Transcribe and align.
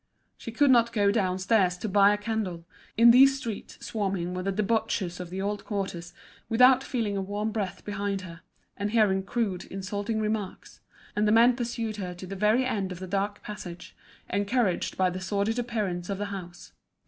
She 0.35 0.51
could 0.51 0.71
not 0.71 0.91
go 0.91 1.11
downstairs 1.11 1.77
to 1.77 1.87
buy 1.87 2.11
a 2.11 2.17
candle, 2.17 2.65
in 2.97 3.11
these 3.11 3.37
streets 3.37 3.77
swarming 3.85 4.33
with 4.33 4.45
the 4.45 4.51
debauchees 4.51 5.19
of 5.19 5.29
the 5.29 5.43
old 5.43 5.63
quarters, 5.63 6.11
without 6.49 6.83
feeling 6.83 7.15
a 7.15 7.21
warm 7.21 7.51
breath 7.51 7.85
behind 7.85 8.21
her, 8.21 8.41
and 8.75 8.89
hearing 8.89 9.21
crude, 9.21 9.65
insulting 9.65 10.19
remarks; 10.19 10.81
and 11.15 11.27
the 11.27 11.31
men 11.31 11.55
pursued 11.55 11.97
her 11.97 12.15
to 12.15 12.25
the 12.25 12.35
very 12.35 12.65
end 12.65 12.91
of 12.91 12.97
the 12.97 13.05
dark 13.05 13.43
passage, 13.43 13.95
encouraged 14.27 14.97
by 14.97 15.11
the 15.11 15.21
sordid 15.21 15.59
appearance 15.59 16.09
of 16.09 16.17
the 16.17 16.25
house. 16.33 16.73